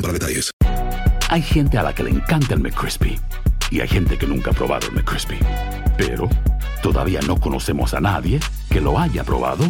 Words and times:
para 0.00 0.12
detalles. 0.12 0.50
Hay 1.30 1.42
gente 1.42 1.78
a 1.78 1.82
la 1.82 1.94
que 1.94 2.04
le 2.04 2.10
encanta 2.10 2.54
el 2.54 2.60
McCrispy 2.60 3.18
y 3.70 3.80
hay 3.80 3.88
gente 3.88 4.16
que 4.16 4.26
nunca 4.26 4.50
ha 4.50 4.54
probado 4.54 4.88
el 4.88 4.94
McCrispy. 4.94 5.38
Pero 5.96 6.28
todavía 6.82 7.20
no 7.26 7.36
conocemos 7.38 7.94
a 7.94 8.00
nadie 8.00 8.40
que 8.70 8.80
lo 8.80 8.98
haya 8.98 9.24
probado 9.24 9.64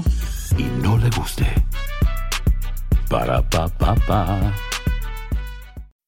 y 0.56 0.64
no 0.82 0.98
le 0.98 1.10
guste. 1.10 1.46
Para 3.08 3.42
pa 3.42 3.68
pa 3.68 3.94
pa. 4.06 4.54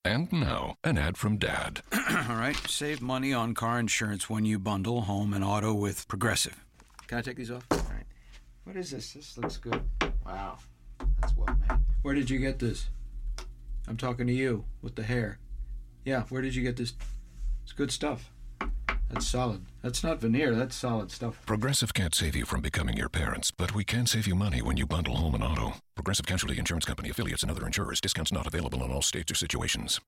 And 0.04 0.32
now, 0.32 0.76
an 0.82 0.96
ad 0.96 1.16
from 1.16 1.38
Dad. 1.38 1.82
All 2.28 2.36
right, 2.36 2.56
save 2.66 3.02
money 3.02 3.34
on 3.34 3.54
car 3.54 3.78
insurance 3.78 4.30
when 4.30 4.46
you 4.46 4.58
bundle 4.58 5.02
home 5.02 5.34
and 5.34 5.44
auto 5.44 5.74
with 5.74 6.08
Progressive. 6.08 6.64
Can 7.06 7.18
I 7.18 7.22
take 7.22 7.36
these 7.36 7.50
off? 7.50 7.66
All 7.70 7.78
right. 7.78 8.06
What 8.64 8.76
is 8.76 8.90
this? 8.90 9.12
This 9.12 9.36
looks 9.36 9.58
good. 9.58 9.82
Wow. 10.24 10.58
That's 11.20 11.34
well 11.36 11.54
made. 11.60 11.78
Where 12.02 12.14
did 12.14 12.30
you 12.30 12.38
get 12.38 12.58
this? 12.58 12.88
I'm 13.90 13.96
talking 13.96 14.28
to 14.28 14.32
you 14.32 14.66
with 14.82 14.94
the 14.94 15.02
hair. 15.02 15.40
Yeah, 16.04 16.22
where 16.28 16.42
did 16.42 16.54
you 16.54 16.62
get 16.62 16.76
this? 16.76 16.92
It's 17.64 17.72
good 17.72 17.90
stuff. 17.90 18.30
That's 19.10 19.26
solid. 19.26 19.62
That's 19.82 20.04
not 20.04 20.20
veneer, 20.20 20.54
that's 20.54 20.76
solid 20.76 21.10
stuff. 21.10 21.44
Progressive 21.44 21.92
can't 21.92 22.14
save 22.14 22.36
you 22.36 22.44
from 22.44 22.60
becoming 22.60 22.96
your 22.96 23.08
parents, 23.08 23.50
but 23.50 23.74
we 23.74 23.82
can 23.82 24.06
save 24.06 24.28
you 24.28 24.36
money 24.36 24.62
when 24.62 24.76
you 24.76 24.86
bundle 24.86 25.16
home 25.16 25.34
and 25.34 25.42
auto. 25.42 25.72
Progressive 25.96 26.24
Casualty 26.24 26.56
Insurance 26.56 26.84
Company 26.84 27.10
affiliates 27.10 27.42
and 27.42 27.50
other 27.50 27.66
insurers. 27.66 28.00
Discounts 28.00 28.30
not 28.30 28.46
available 28.46 28.84
in 28.84 28.92
all 28.92 29.02
states 29.02 29.32
or 29.32 29.34
situations. 29.34 30.00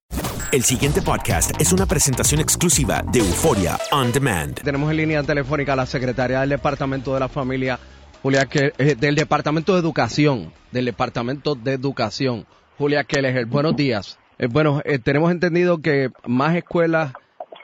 El 0.52 0.62
siguiente 0.62 1.02
podcast 1.02 1.60
es 1.60 1.72
una 1.72 1.86
presentación 1.86 2.40
exclusiva 2.40 3.02
de 3.10 3.18
Euforia 3.18 3.76
On 3.90 4.12
Demand. 4.12 4.62
Tenemos 4.62 4.92
en 4.92 4.96
línea 4.96 5.24
telefónica 5.24 5.72
a 5.72 5.76
la 5.76 5.86
secretaria 5.86 6.38
del 6.38 6.50
Departamento 6.50 7.14
de 7.14 7.18
la 7.18 7.28
Familia, 7.28 7.80
Julia, 8.22 8.46
que, 8.46 8.72
eh, 8.78 8.94
del 8.94 9.16
Departamento 9.16 9.72
de 9.72 9.80
Educación, 9.80 10.52
del 10.70 10.84
Departamento 10.84 11.56
de 11.56 11.72
Educación, 11.72 12.46
Julia 12.78 13.04
Kelleher. 13.04 13.46
Buenos 13.46 13.76
días. 13.76 14.18
Eh, 14.38 14.48
bueno, 14.50 14.80
eh, 14.84 14.98
tenemos 14.98 15.30
entendido 15.30 15.78
que 15.78 16.10
más 16.26 16.56
escuelas 16.56 17.12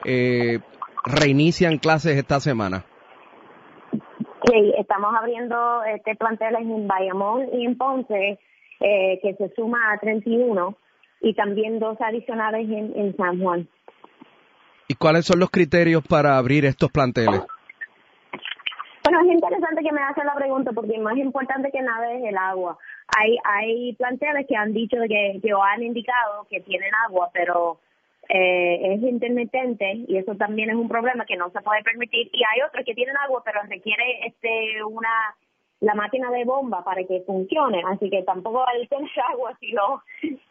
eh, 0.05 0.59
reinician 1.05 1.77
clases 1.77 2.17
esta 2.17 2.39
semana. 2.39 2.85
Sí, 3.91 4.73
estamos 4.77 5.13
abriendo 5.19 5.83
este 5.83 6.15
plantel 6.15 6.55
en 6.55 6.87
Bayamón 6.87 7.47
y 7.53 7.65
en 7.65 7.77
Ponce, 7.77 8.39
eh, 8.79 9.19
que 9.21 9.35
se 9.35 9.53
suma 9.55 9.93
a 9.93 9.99
31, 9.99 10.77
y 11.21 11.33
también 11.33 11.79
dos 11.79 11.97
adicionales 11.99 12.69
en, 12.69 12.97
en 12.97 13.15
San 13.17 13.41
Juan. 13.41 13.67
¿Y 14.87 14.95
cuáles 14.95 15.25
son 15.25 15.39
los 15.39 15.49
criterios 15.49 16.03
para 16.07 16.37
abrir 16.37 16.65
estos 16.65 16.91
planteles? 16.91 17.41
Es 19.19 19.25
interesante 19.25 19.83
que 19.83 19.91
me 19.91 20.01
hacen 20.01 20.25
la 20.25 20.35
pregunta 20.35 20.71
porque 20.71 20.97
más 20.99 21.17
importante 21.17 21.71
que 21.71 21.81
nada 21.81 22.13
es 22.13 22.23
el 22.23 22.37
agua. 22.37 22.77
Hay 23.17 23.37
hay 23.43 23.93
planteles 23.93 24.47
que 24.47 24.55
han 24.55 24.73
dicho 24.73 24.97
que, 25.07 25.39
que 25.41 25.51
han 25.51 25.83
indicado 25.83 26.45
que 26.49 26.61
tienen 26.61 26.91
agua, 27.07 27.29
pero 27.33 27.79
eh, 28.29 28.93
es 28.93 29.01
intermitente 29.01 30.05
y 30.07 30.17
eso 30.17 30.35
también 30.35 30.69
es 30.69 30.75
un 30.75 30.87
problema 30.87 31.25
que 31.25 31.35
no 31.35 31.49
se 31.49 31.61
puede 31.61 31.83
permitir. 31.83 32.29
Y 32.31 32.41
hay 32.43 32.61
otros 32.67 32.85
que 32.85 32.93
tienen 32.93 33.17
agua, 33.17 33.41
pero 33.43 33.61
requiere 33.63 34.27
este 34.27 34.83
una 34.83 35.35
la 35.81 35.95
máquina 35.95 36.29
de 36.29 36.45
bomba 36.45 36.83
para 36.83 37.03
que 37.03 37.21
funcione. 37.25 37.81
Así 37.87 38.09
que 38.09 38.23
tampoco 38.23 38.65
al 38.67 38.87
tener 38.87 39.09
agua, 39.33 39.57
si 39.59 39.73
no, 39.73 40.03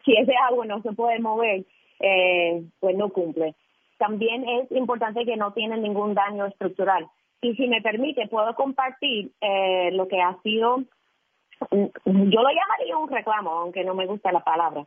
si 0.03 0.15
ese 0.15 0.35
agua 0.47 0.65
no 0.65 0.81
se 0.81 0.91
puede 0.91 1.19
mover, 1.19 1.63
eh, 1.99 2.63
pues 2.79 2.95
no 2.95 3.09
cumple. 3.09 3.55
También 3.97 4.47
es 4.47 4.71
importante 4.71 5.25
que 5.25 5.37
no 5.37 5.53
tienen 5.53 5.81
ningún 5.81 6.13
daño 6.13 6.45
estructural. 6.45 7.07
Y 7.41 7.55
si 7.55 7.67
me 7.67 7.81
permite, 7.81 8.27
puedo 8.27 8.53
compartir 8.55 9.31
eh, 9.39 9.91
lo 9.93 10.07
que 10.07 10.21
ha 10.21 10.37
sido, 10.41 10.79
mm, 10.79 11.85
yo 12.05 12.41
lo 12.41 12.49
llamaría 12.49 12.97
un 12.97 13.09
reclamo, 13.09 13.51
aunque 13.51 13.83
no 13.83 13.95
me 13.95 14.05
gusta 14.05 14.31
la 14.31 14.43
palabra, 14.43 14.85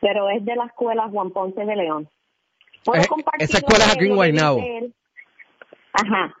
pero 0.00 0.28
es 0.28 0.44
de 0.44 0.54
la 0.56 0.66
escuela 0.66 1.08
Juan 1.08 1.30
Ponce 1.30 1.64
de 1.64 1.76
León. 1.76 2.08
Puedo 2.84 3.02
Eh, 3.02 3.06
compartir 3.08 3.44
esa 3.44 3.58
escuela 3.58 3.84
es 3.84 3.94
aquí 3.96 4.06
en 4.06 4.14
Guaynabo. 4.16 4.60
Ajá. 5.94 6.34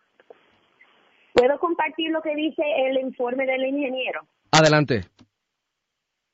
Puedo 1.32 1.58
compartir 1.58 2.10
lo 2.10 2.20
que 2.20 2.34
dice 2.36 2.62
el 2.86 2.98
informe 2.98 3.46
del 3.46 3.64
ingeniero. 3.64 4.22
Adelante. 4.52 5.00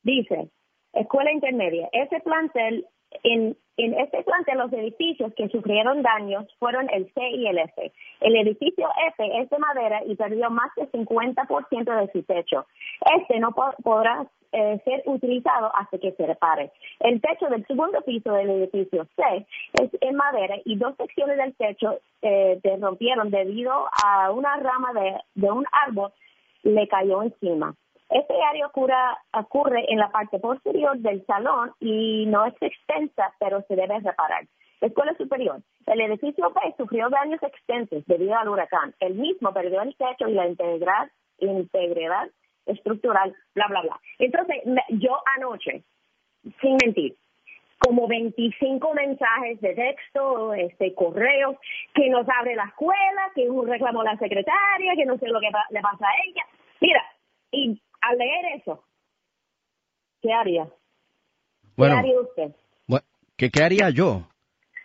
Dice, 0.03 0.51
escuela 0.93 1.31
intermedia, 1.33 1.89
ese 1.93 2.21
plantel, 2.21 2.87
en, 3.23 3.57
en 3.85 3.95
este 3.99 4.23
plantel 4.23 4.59
los 4.59 4.73
edificios 4.73 5.33
que 5.35 5.49
sufrieron 5.49 6.03
daños 6.03 6.47
fueron 6.59 6.89
el 6.91 7.13
C 7.13 7.21
y 7.31 7.47
el 7.47 7.59
F. 7.59 7.93
El 8.21 8.37
edificio 8.37 8.89
F 9.09 9.41
es 9.43 9.51
de 9.51 9.59
madera 9.59 10.03
y 10.05 10.15
perdió 10.17 10.51
más 10.51 10.71
del 10.77 10.91
50% 10.91 12.01
de 12.01 12.13
su 12.13 12.23
techo. 12.25 12.67
Este 13.21 13.39
no 13.41 13.53
po- 13.53 13.75
podrá 13.83 14.27
eh, 14.53 14.81
ser 14.85 15.03
utilizado 15.07 15.71
hasta 15.77 15.99
que 15.99 16.13
se 16.13 16.27
repare. 16.27 16.73
El 16.99 17.21
techo 17.21 17.47
del 17.47 17.65
segundo 17.67 18.01
piso 18.03 18.33
del 18.33 18.51
edificio 18.51 19.07
C 19.17 19.47
es 19.81 19.91
en 20.01 20.17
madera 20.17 20.57
y 20.65 20.77
dos 20.77 20.97
secciones 20.97 21.37
del 21.37 21.55
techo 21.55 21.99
eh, 22.23 22.59
se 22.63 22.77
rompieron 22.77 23.31
debido 23.31 23.73
a 24.05 24.31
una 24.33 24.57
rama 24.57 24.93
de 25.35 25.51
un 25.51 25.65
árbol 25.87 26.13
le 26.63 26.87
cayó 26.89 27.23
encima. 27.23 27.75
Este 28.11 28.35
área 28.43 28.67
ocurre, 28.67 28.95
ocurre 29.33 29.85
en 29.89 29.99
la 29.99 30.11
parte 30.11 30.39
posterior 30.41 30.99
del 30.99 31.25
salón 31.27 31.73
y 31.79 32.27
no 32.27 32.45
es 32.45 32.55
extensa, 32.61 33.33
pero 33.39 33.63
se 33.69 33.77
debe 33.77 34.01
reparar. 34.01 34.47
Escuela 34.81 35.15
superior. 35.17 35.61
El 35.87 36.01
edificio 36.01 36.51
B 36.51 36.75
sufrió 36.77 37.09
daños 37.09 37.43
extensos 37.43 38.05
debido 38.07 38.37
al 38.37 38.49
huracán. 38.49 38.95
El 38.99 39.15
mismo 39.15 39.53
perdió 39.53 39.83
el 39.83 39.95
techo 39.97 40.29
y 40.29 40.33
la 40.33 40.49
integridad, 40.49 41.09
integridad 41.39 42.29
estructural, 42.67 43.35
bla, 43.55 43.67
bla, 43.69 43.83
bla. 43.83 44.01
Entonces, 44.19 44.57
yo 44.89 45.17
anoche, 45.37 45.83
sin 46.61 46.77
mentir, 46.85 47.15
como 47.79 48.07
25 48.09 48.95
mensajes 48.95 49.61
de 49.61 49.75
texto, 49.75 50.53
este 50.55 50.95
correos, 50.95 51.57
que 51.95 52.09
nos 52.11 52.27
abre 52.29 52.55
la 52.55 52.65
escuela, 52.65 53.31
que 53.35 53.49
un 53.49 53.67
reclamo 53.69 54.01
a 54.03 54.05
la 54.05 54.19
secretaria, 54.19 54.95
que 54.97 55.07
no 55.07 55.17
sé 55.19 55.29
lo 55.29 55.41
que 55.41 55.51
le 55.71 55.81
pasa 55.81 56.07
a 56.07 56.27
ella. 56.27 56.45
Mira, 56.81 57.03
y 57.53 57.81
al 58.01 58.19
leer 58.19 58.61
eso, 58.61 58.83
¿qué 60.23 60.33
haría? 60.33 60.69
Bueno. 61.77 61.95
¿Qué 61.95 61.99
haría 62.01 62.21
usted? 62.21 62.57
¿qué, 63.37 63.51
qué 63.51 63.63
haría 63.63 63.89
yo? 63.91 64.27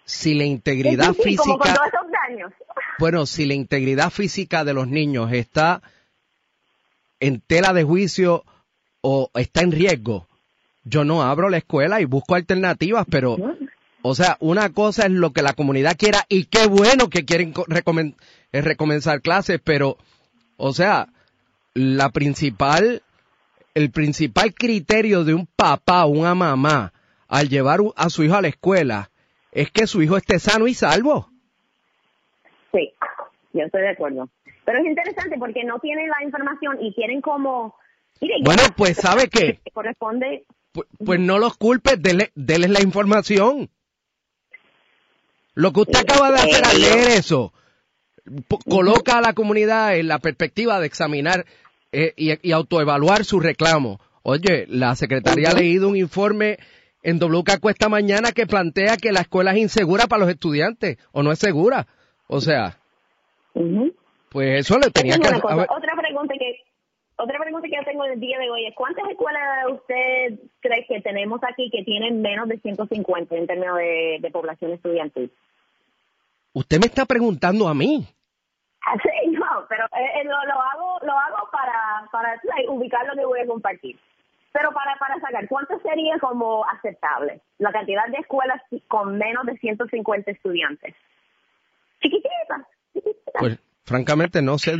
Si 0.05 0.33
la 0.33 0.45
integridad 0.45 1.13
Sí, 1.13 1.31
sí, 1.31 1.35
como 1.35 1.57
con 1.57 1.67
física, 1.67 1.75
todos 1.75 1.87
esos 1.93 2.11
daños. 2.29 2.53
bueno, 2.99 3.25
si 3.25 3.45
la 3.45 3.53
integridad 3.53 4.09
física 4.11 4.63
de 4.63 4.73
los 4.73 4.87
niños 4.87 5.31
está 5.33 5.81
en 7.19 7.41
tela 7.41 7.73
de 7.73 7.83
juicio 7.83 8.43
o 9.01 9.29
está 9.33 9.61
en 9.61 9.71
riesgo, 9.71 10.27
yo 10.83 11.03
no 11.03 11.21
abro 11.23 11.49
la 11.49 11.57
escuela 11.57 12.01
y 12.01 12.05
busco 12.05 12.35
alternativas, 12.35 13.05
pero, 13.09 13.37
o 14.03 14.15
sea, 14.15 14.37
una 14.39 14.71
cosa 14.71 15.05
es 15.05 15.11
lo 15.11 15.31
que 15.33 15.41
la 15.41 15.53
comunidad 15.53 15.97
quiera 15.97 16.25
y 16.29 16.45
qué 16.45 16.67
bueno 16.67 17.09
que 17.09 17.25
quieren 17.25 17.51
co- 17.51 17.65
recomen- 17.65 18.15
eh, 18.51 18.61
recomenzar 18.61 19.21
clases, 19.21 19.59
pero, 19.63 19.97
o 20.57 20.71
sea, 20.73 21.07
la 21.75 22.09
principal, 22.09 23.03
el 23.75 23.91
principal 23.91 24.53
criterio 24.55 25.23
de 25.23 25.33
un 25.33 25.45
papá 25.45 26.05
o 26.05 26.09
una 26.09 26.33
mamá 26.33 26.93
al 27.27 27.49
llevar 27.49 27.81
a 27.95 28.09
su 28.09 28.23
hijo 28.23 28.35
a 28.35 28.41
la 28.41 28.47
escuela 28.47 29.11
es 29.51 29.69
que 29.71 29.85
su 29.85 30.01
hijo 30.01 30.17
esté 30.17 30.39
sano 30.39 30.67
y 30.67 30.73
salvo. 30.73 31.29
Sí, 32.73 32.91
yo 33.53 33.63
estoy 33.63 33.81
de 33.81 33.89
acuerdo. 33.89 34.29
Pero 34.65 34.79
es 34.79 34.85
interesante 34.85 35.35
porque 35.37 35.63
no 35.63 35.79
tienen 35.79 36.09
la 36.09 36.23
información 36.25 36.77
y 36.81 36.93
tienen 36.93 37.21
como... 37.21 37.75
Mire, 38.21 38.35
Bueno, 38.43 38.63
ya- 38.63 38.73
pues, 38.75 38.97
¿sabe 38.97 39.27
qué? 39.27 39.59
Corresponde... 39.73 40.45
Pues, 40.71 40.87
pues 41.05 41.19
no 41.19 41.37
los 41.37 41.55
culpes, 41.57 42.01
dele, 42.01 42.31
deles 42.35 42.69
la 42.69 42.81
información. 42.81 43.69
Lo 45.53 45.71
que 45.71 45.81
usted 45.81 45.99
acaba 45.99 46.31
de 46.31 46.39
hacer 46.39 46.65
al 46.65 46.81
leer 46.81 47.11
eso, 47.11 47.53
coloca 48.69 49.17
a 49.17 49.21
la 49.21 49.31
comunidad 49.33 49.95
en 49.95 50.09
la 50.09 50.19
perspectiva 50.19 50.79
de 50.81 50.87
examinar 50.87 51.45
eh, 51.97 52.13
y, 52.17 52.49
y 52.49 52.51
autoevaluar 52.51 53.23
su 53.23 53.39
reclamo. 53.39 53.99
Oye, 54.23 54.65
la 54.67 54.95
secretaría 54.95 55.49
ha 55.51 55.53
leído 55.53 55.87
un 55.87 55.95
informe 55.95 56.57
en 57.03 57.19
WK 57.19 57.59
Cuesta 57.61 57.87
Mañana 57.89 58.31
que 58.31 58.47
plantea 58.47 58.97
que 58.97 59.11
la 59.11 59.21
escuela 59.21 59.51
es 59.51 59.57
insegura 59.59 60.07
para 60.07 60.21
los 60.21 60.29
estudiantes, 60.29 60.97
o 61.11 61.21
no 61.23 61.31
es 61.31 61.39
segura. 61.39 61.85
O 62.27 62.41
sea, 62.41 62.77
pues 64.29 64.59
eso 64.59 64.77
le 64.79 64.89
tenía 64.91 65.17
que 65.17 65.27
haber- 65.27 65.67
Otra 65.69 65.93
pregunta 65.97 66.33
que 66.37 66.57
otra 67.17 67.39
pregunta 67.39 67.65
que 67.69 67.75
yo 67.77 67.83
tengo 67.85 68.03
el 68.03 68.19
día 68.19 68.37
de 68.39 68.49
hoy 68.49 68.65
es 68.67 68.75
¿cuántas 68.75 69.07
escuelas 69.09 69.41
usted 69.71 70.39
cree 70.59 70.85
que 70.85 70.99
tenemos 71.01 71.39
aquí 71.49 71.69
que 71.71 71.83
tienen 71.85 72.21
menos 72.21 72.49
de 72.49 72.59
150 72.59 73.37
en 73.37 73.47
términos 73.47 73.77
de, 73.77 74.17
de 74.19 74.31
población 74.31 74.73
estudiantil? 74.73 75.31
Usted 76.51 76.79
me 76.79 76.87
está 76.87 77.05
preguntando 77.05 77.67
a 77.69 77.73
mí. 77.73 78.05
Sí, 79.03 79.31
no, 79.31 79.65
pero 79.67 79.85
eh, 79.85 80.21
eh, 80.21 80.23
lo, 80.25 80.45
lo 80.45 80.61
hago 80.61 80.99
lo 81.01 81.13
hago 81.17 81.49
para 81.51 82.07
para 82.11 82.39
sabes, 82.41 82.67
ubicar 82.69 83.05
lo 83.07 83.15
que 83.15 83.25
voy 83.25 83.39
a 83.39 83.47
compartir. 83.47 83.99
Pero 84.51 84.71
para 84.71 84.95
para 84.97 85.19
sacar, 85.19 85.47
¿cuánto 85.47 85.77
sería 85.79 86.17
como 86.19 86.65
aceptable 86.65 87.41
la 87.57 87.71
cantidad 87.71 88.07
de 88.07 88.17
escuelas 88.17 88.61
con 88.87 89.17
menos 89.17 89.45
de 89.45 89.57
150 89.57 90.31
estudiantes? 90.31 90.95
Chiquititas, 92.01 92.61
chiquititas. 92.93 93.33
Pues 93.39 93.59
francamente 93.83 94.41
no 94.41 94.57
sé, 94.57 94.77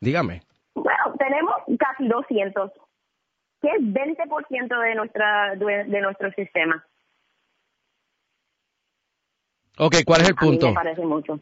dígame. 0.00 0.42
Bueno, 0.74 1.14
tenemos 1.18 1.54
casi 1.78 2.06
200, 2.06 2.70
que 3.60 3.68
es 3.68 3.80
20% 3.80 4.80
de 4.80 4.94
nuestra 4.94 5.54
de, 5.56 5.84
de 5.84 6.00
nuestro 6.00 6.30
sistema. 6.32 6.84
Ok, 9.78 9.96
¿cuál 10.06 10.22
es 10.22 10.28
el 10.28 10.34
A 10.38 10.42
mí 10.42 10.48
punto? 10.48 10.68
me 10.68 10.74
parece 10.74 11.02
mucho. 11.04 11.38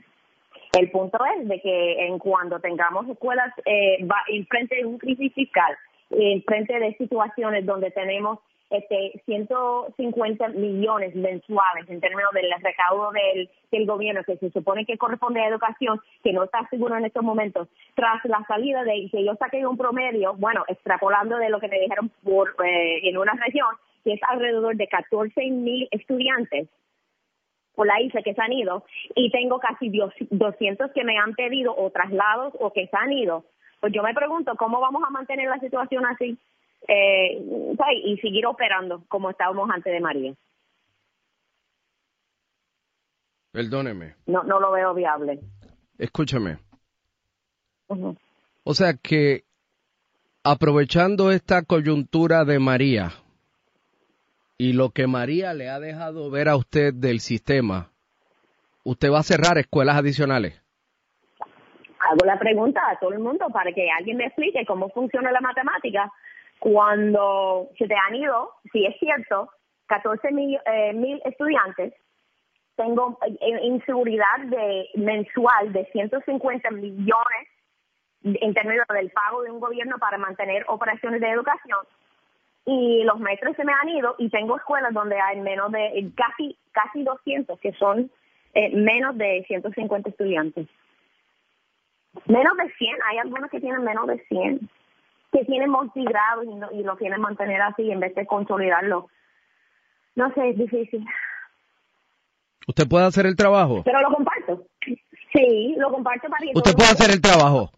El 0.77 0.91
punto 0.91 1.19
es 1.25 1.49
de 1.49 1.59
que 1.63 2.07
en 2.07 2.19
cuando 2.19 2.61
tengamos 2.61 3.09
escuelas 3.09 3.51
eh, 3.65 4.05
va, 4.05 4.17
en 4.29 4.47
frente 4.47 4.77
de 4.77 4.85
un 4.85 4.99
crisis 4.99 5.33
fiscal, 5.33 5.75
en 6.11 6.43
frente 6.43 6.79
de 6.79 6.95
situaciones 6.97 7.65
donde 7.65 7.91
tenemos 7.93 8.41
este 8.69 9.23
150 9.25 10.49
millones 10.49 11.15
mensuales 11.15 11.89
en 11.89 12.01
términos 12.01 12.31
del 12.35 12.53
recaudo 12.61 13.11
del, 13.13 13.49
del 13.73 13.87
gobierno 13.87 14.23
que 14.25 14.37
se 14.37 14.51
supone 14.51 14.85
que 14.85 14.99
corresponde 14.99 15.41
a 15.41 15.49
educación, 15.49 15.99
que 16.23 16.35
no 16.35 16.45
está 16.45 16.69
seguro 16.69 16.95
en 16.99 17.07
estos 17.07 17.23
momentos, 17.23 17.69
tras 17.95 18.23
la 18.25 18.45
salida 18.47 18.85
de 18.85 19.09
que 19.11 19.25
yo 19.25 19.35
saqué 19.37 19.67
un 19.67 19.79
promedio, 19.79 20.35
bueno, 20.35 20.63
extrapolando 20.69 21.39
de 21.39 21.49
lo 21.49 21.59
que 21.59 21.69
me 21.69 21.81
dijeron 21.81 22.11
por 22.23 22.55
eh, 22.63 23.09
en 23.09 23.17
una 23.17 23.33
región, 23.33 23.69
que 24.05 24.13
es 24.13 24.21
alrededor 24.29 24.77
de 24.77 24.89
14 24.89 25.41
mil 25.53 25.89
estudiantes 25.91 26.69
por 27.77 27.87
la 27.87 28.01
isla 28.01 28.23
que 28.23 28.35
se 28.35 28.43
han 28.43 28.53
ido 28.53 28.85
y 29.15 29.31
tengo 29.31 29.61
casi 29.61 29.89
dios- 29.91 30.13
200 30.31 30.91
que 30.93 31.05
me 31.05 31.17
han 31.19 31.35
pedido 31.35 31.73
o 31.77 31.91
traslados 31.91 32.53
o 32.59 32.73
que 32.73 32.89
se 32.89 32.97
han 32.97 33.13
ido. 33.13 33.45
Pues 33.81 33.93
yo 33.93 34.03
me 34.03 34.15
pregunto 34.15 34.57
cómo 34.57 34.81
vamos 34.81 35.03
a 35.07 35.11
mantener 35.11 35.49
la 35.49 35.61
situación 35.61 36.05
así 36.07 36.37
eh, 36.89 37.41
y 38.05 38.17
seguir 38.19 38.47
operando 38.47 39.05
como 39.09 39.31
estábamos 39.31 39.69
antes 39.71 39.93
de 39.93 40.01
María. 40.01 40.35
Perdóneme, 43.53 44.15
No, 44.27 44.43
no 44.43 44.61
lo 44.61 44.71
veo 44.73 44.93
viable. 44.95 45.41
escúchame. 45.99 46.59
O 48.65 48.75
sea 48.75 48.95
que 48.95 49.45
aprovechando 50.43 51.31
esta 51.31 51.63
coyuntura 51.63 52.45
de 52.45 52.59
María 52.59 53.13
y 54.59 54.73
lo 54.73 54.91
que 54.91 55.07
María 55.07 55.53
le 55.55 55.69
ha 55.69 55.81
dejado 55.81 56.31
ver 56.31 56.49
a 56.49 56.57
usted 56.57 56.95
del 56.95 57.21
sistema, 57.21 57.91
usted 58.85 59.11
va 59.13 59.19
a 59.19 59.23
cerrar 59.23 59.59
escuelas 59.59 59.97
adicionales. 59.97 60.63
Hago 61.99 62.25
la 62.25 62.39
pregunta 62.39 62.81
a 62.89 62.99
todo 62.99 63.13
el 63.13 63.19
mundo 63.19 63.47
para 63.53 63.73
que 63.73 63.91
alguien 63.91 64.17
me 64.17 64.27
explique 64.27 64.65
cómo 64.65 64.89
funciona 64.91 65.33
la 65.33 65.41
matemática 65.41 66.11
cuando 66.59 67.69
se 67.77 67.87
te 67.87 67.95
han 67.95 68.15
ido, 68.15 68.51
si 68.73 68.87
es 68.87 68.97
cierto, 68.99 69.51
14 69.87 70.33
mil, 70.33 70.59
eh, 70.65 70.93
mil 70.95 71.21
estudiantes, 71.25 71.93
tengo 72.77 73.19
eh, 73.27 73.61
inseguridad 73.63 74.39
de 74.47 74.89
mensual 74.95 75.73
de 75.73 75.85
150 75.87 76.71
millones 76.71 77.49
en 78.23 78.55
términos 78.55 78.87
del 78.89 79.11
pago 79.11 79.43
de 79.43 79.51
un 79.51 79.61
gobierno 79.61 79.99
para 79.99 80.19
mantener 80.19 80.65
operaciones 80.69 81.21
de 81.21 81.31
educación 81.31 81.79
y 82.67 83.05
los 83.05 83.19
maestros 83.21 83.55
se 83.57 83.65
me 83.65 83.73
han 83.73 83.89
ido 83.89 84.15
y 84.19 84.29
tengo 84.29 84.57
escuelas 84.57 84.93
donde 84.93 85.19
hay 85.21 85.41
menos 85.41 85.71
de 85.73 85.87
eh, 85.87 86.11
casi 86.17 86.59
casi 86.73 87.03
200 87.05 87.59
que 87.61 87.73
son 87.75 88.11
eh, 88.55 88.71
menos 88.77 89.17
de 89.17 89.45
150 89.47 90.11
estudiantes. 90.11 90.67
Menos 92.27 92.57
de 92.57 92.71
100, 92.73 92.97
hay 93.09 93.19
algunos 93.19 93.51
que 93.51 93.61
tienen 93.61 93.85
menos 93.85 94.07
de 94.07 94.19
100, 94.29 94.69
que 95.33 95.45
tienen 95.45 95.71
multigrados 95.71 96.45
y, 96.45 96.55
no- 96.55 96.73
y 96.73 96.83
lo 96.83 96.97
quieren 96.97 97.21
mantener 97.21 97.61
así 97.63 97.91
en 97.91 98.01
vez 98.01 98.15
de 98.15 98.27
consolidarlo. 98.27 99.09
No 100.15 100.33
sé, 100.35 100.49
es 100.51 100.59
difícil. 100.59 101.05
¿Usted 102.67 102.89
puede 102.89 103.05
hacer 103.05 103.27
el 103.27 103.37
trabajo? 103.37 103.83
Pero 103.85 104.01
lo 104.01 104.09
comparto. 104.15 104.67
Sí, 105.33 105.75
lo 105.77 105.91
comparto 105.93 106.29
para 106.29 106.45
que 106.47 106.53
¿Usted 106.55 106.73
puede 106.75 106.89
hacer 106.91 107.11
el 107.11 107.21
trabajo? 107.21 107.71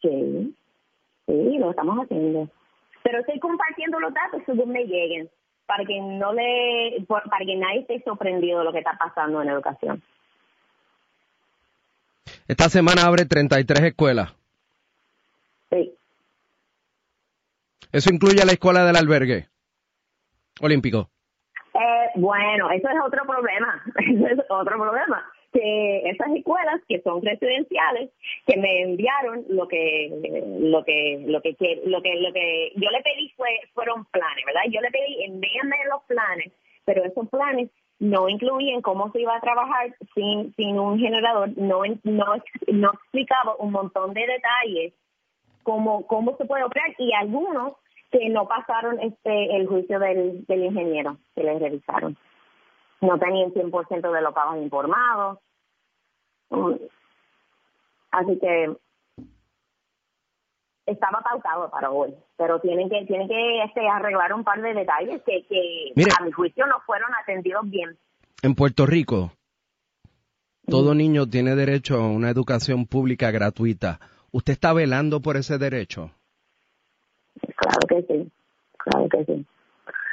Sí, 0.00 0.56
sí, 1.26 1.58
lo 1.58 1.70
estamos 1.70 1.98
haciendo. 2.04 2.48
Pero 3.02 3.20
estoy 3.20 3.38
compartiendo 3.38 4.00
los 4.00 4.12
datos 4.12 4.42
según 4.46 4.70
me 4.70 4.84
lleguen, 4.84 5.30
para 5.66 5.84
que 5.84 6.00
no 6.00 6.32
le, 6.32 7.04
para 7.06 7.44
que 7.44 7.56
nadie 7.56 7.80
esté 7.80 8.02
sorprendido 8.02 8.60
de 8.60 8.64
lo 8.64 8.72
que 8.72 8.78
está 8.78 8.96
pasando 8.98 9.42
en 9.42 9.48
educación. 9.48 10.02
Esta 12.46 12.68
semana 12.68 13.06
abre 13.06 13.24
33 13.26 13.80
escuelas. 13.80 14.34
Sí. 15.70 15.94
Eso 17.92 18.12
incluye 18.12 18.44
la 18.44 18.52
escuela 18.52 18.84
del 18.84 18.96
albergue 18.96 19.48
olímpico. 20.60 21.10
Eh, 21.74 22.10
bueno, 22.16 22.70
eso 22.70 22.88
es 22.88 22.96
otro 23.04 23.24
problema, 23.24 23.82
eso 23.96 24.26
es 24.26 24.38
otro 24.48 24.78
problema. 24.78 25.24
Que 25.52 26.10
esas 26.10 26.28
escuelas 26.36 26.80
que 26.88 27.00
son 27.00 27.22
residenciales, 27.22 28.10
que 28.46 28.58
me 28.58 28.82
enviaron 28.82 29.44
lo 29.48 29.66
que, 29.66 30.10
lo 30.60 30.84
que, 30.84 31.24
lo 31.26 31.40
que, 31.40 31.56
lo 31.84 32.02
que, 32.02 32.14
lo 32.16 32.32
que 32.32 32.72
yo 32.74 32.90
le 32.90 33.02
pedí 33.02 33.30
fue, 33.36 33.48
fueron 33.74 34.04
planes, 34.06 34.44
¿verdad? 34.44 34.62
Yo 34.70 34.80
le 34.80 34.90
pedí 34.90 35.24
envíame 35.24 35.76
los 35.90 36.02
planes, 36.04 36.52
pero 36.84 37.04
esos 37.04 37.28
planes 37.28 37.70
no 37.98 38.28
incluían 38.28 38.82
cómo 38.82 39.10
se 39.10 39.22
iba 39.22 39.36
a 39.36 39.40
trabajar 39.40 39.94
sin, 40.14 40.54
sin 40.54 40.78
un 40.78 40.98
generador, 40.98 41.50
no, 41.56 41.82
no, 42.04 42.26
no 42.68 42.92
explicaba 42.92 43.56
un 43.56 43.72
montón 43.72 44.14
de 44.14 44.20
detalles 44.20 44.92
cómo, 45.68 46.06
cómo 46.06 46.36
se 46.36 46.46
puede 46.46 46.64
operar 46.64 46.94
y 46.98 47.12
algunos 47.12 47.74
que 48.10 48.28
no 48.30 48.48
pasaron 48.48 49.00
este 49.00 49.54
el 49.56 49.66
juicio 49.66 49.98
del, 49.98 50.46
del 50.46 50.64
ingeniero 50.64 51.18
que 51.34 51.44
les 51.44 51.60
revisaron. 51.60 52.16
No 53.00 53.18
tenían 53.18 53.52
100% 53.52 54.12
de 54.12 54.22
los 54.22 54.34
pagos 54.34 54.56
informados. 54.58 55.38
Mm. 56.50 56.74
Así 58.10 58.38
que 58.38 58.76
estaba 60.86 61.20
pautado 61.20 61.70
para 61.70 61.90
hoy, 61.90 62.14
pero 62.36 62.60
tienen 62.60 62.88
que 62.88 63.04
tienen 63.06 63.28
que 63.28 63.62
este, 63.64 63.86
arreglar 63.86 64.32
un 64.32 64.44
par 64.44 64.60
de 64.62 64.72
detalles 64.72 65.22
que, 65.24 65.44
que 65.46 65.92
Mire. 65.94 66.10
a 66.18 66.24
mi 66.24 66.32
juicio 66.32 66.66
no 66.66 66.80
fueron 66.86 67.10
atendidos 67.22 67.68
bien. 67.68 67.96
En 68.42 68.54
Puerto 68.54 68.86
Rico, 68.86 69.32
todo 70.66 70.94
niño 70.94 71.26
tiene 71.26 71.54
derecho 71.54 71.96
a 71.96 72.08
una 72.08 72.30
educación 72.30 72.86
pública 72.86 73.30
gratuita. 73.30 74.00
¿Usted 74.30 74.54
está 74.54 74.72
velando 74.72 75.20
por 75.20 75.36
ese 75.36 75.58
derecho? 75.58 76.10
Claro 77.56 77.80
que 77.88 78.02
sí, 78.02 78.30
claro 78.78 79.08
que 79.08 79.24
sí. 79.24 79.46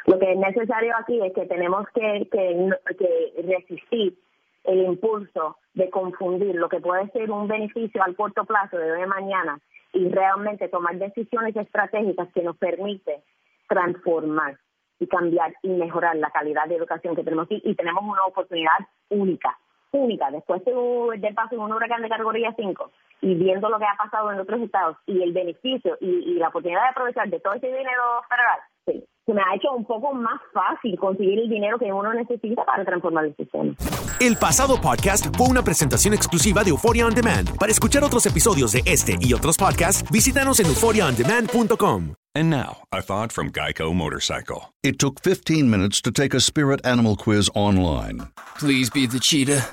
Lo 0.06 0.20
que 0.20 0.32
es 0.32 0.38
necesario 0.38 0.94
aquí 1.00 1.20
es 1.22 1.34
que 1.34 1.46
tenemos 1.46 1.88
que, 1.90 2.28
que, 2.32 2.70
que 2.98 3.42
resistir 3.44 4.18
el 4.64 4.84
impulso 4.84 5.58
de 5.74 5.90
confundir 5.90 6.56
lo 6.56 6.70
que 6.70 6.80
puede 6.80 7.10
ser 7.10 7.32
un 7.32 7.48
beneficio 7.48 8.04
al 8.04 8.16
corto 8.16 8.46
plazo 8.46 8.78
de 8.78 8.92
hoy 8.92 9.02
a 9.02 9.08
mañana 9.08 9.60
y 9.94 10.10
realmente 10.10 10.68
tomar 10.68 10.98
decisiones 10.98 11.56
estratégicas 11.56 12.28
que 12.34 12.44
nos 12.44 12.58
permiten 12.58 13.22
transformar 13.68 14.58
y 15.00 15.08
cambiar 15.08 15.54
y 15.64 15.70
mejorar 15.70 16.16
la 16.18 16.30
calidad 16.30 16.68
de 16.68 16.76
educación 16.76 17.16
que 17.16 17.24
tenemos 17.24 17.46
aquí. 17.46 17.62
Y 17.64 17.76
tenemos 17.76 18.04
una 18.04 18.24
oportunidad 18.28 18.78
única, 19.10 19.58
única, 19.92 20.30
después 20.32 20.64
de, 20.66 20.74
del 21.18 21.34
paso 21.34 21.56
de 21.56 21.62
un 21.62 21.72
huracán 21.72 22.02
de 22.02 22.10
categoría 22.10 22.54
5 22.56 22.92
y 23.22 23.36
viendo 23.36 23.70
lo 23.70 23.80
que 23.80 23.86
ha 23.86 23.98
pasado 23.98 24.32
en 24.32 24.40
otros 24.40 24.62
estados 24.62 24.98
y 25.06 25.22
el 25.22 25.34
beneficio 25.34 25.98
y, 26.00 26.10
y 26.10 26.34
la 26.36 26.50
oportunidad 26.50 26.82
de 26.84 26.90
aprovechar 26.90 27.30
de 27.30 27.40
todo 27.40 27.54
ese 27.54 27.68
dinero 27.68 28.22
federal, 28.30 28.60
sí, 28.86 29.06
se 29.26 29.34
me 29.34 29.42
ha 29.42 29.56
hecho 29.56 29.72
un 29.72 29.86
poco 29.86 30.14
más 30.14 30.40
fácil 30.54 30.98
conseguir 31.00 31.40
el 31.40 31.50
dinero 31.50 31.80
que 31.80 31.92
uno 31.92 32.14
necesita 32.14 32.64
para 32.64 32.86
transformar 32.86 33.26
el 33.26 33.36
sistema. 33.36 33.74
El 34.20 34.38
pasado 34.38 34.80
podcast 34.80 35.36
fue 35.36 35.48
una 35.48 35.64
presentación 35.64 36.14
exclusiva 36.14 36.64
de 36.64 36.70
Euphoria 36.70 37.08
On 37.08 37.14
Demand. 37.14 37.58
Para 37.58 37.72
escuchar 37.72 38.04
otros 38.04 38.26
episodios 38.26 38.72
de 38.72 38.84
este 38.86 39.18
y 39.20 39.34
otros 39.34 39.58
podcasts, 39.58 40.10
visítanos 40.12 40.60
en 40.60 40.68
euphoriaondemand.com. 40.68 42.16
And 42.36 42.50
now, 42.50 42.84
a 42.92 43.02
thought 43.02 43.32
from 43.32 43.52
Geico 43.52 43.94
Motorcycle. 43.96 44.74
It 44.84 45.00
took 45.00 45.22
15 45.22 45.70
minutes 45.70 46.02
to 46.02 46.12
take 46.12 46.34
a 46.34 46.42
spirit 46.42 46.86
animal 46.86 47.16
quiz 47.16 47.50
online. 47.56 48.28
Please 48.60 48.90
be 48.90 49.08
the 49.08 49.20
cheetah. 49.20 49.66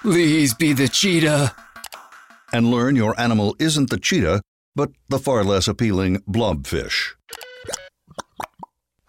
Please 0.00 0.54
be 0.54 0.72
the 0.72 0.88
cheetah. 0.88 1.54
And 2.52 2.70
learn 2.70 2.96
your 2.96 3.18
animal 3.20 3.54
isn't 3.58 3.90
the 3.90 3.98
cheetah, 3.98 4.40
but 4.74 4.90
the 5.08 5.18
far 5.18 5.44
less 5.44 5.68
appealing 5.68 6.22
blobfish. 6.26 7.15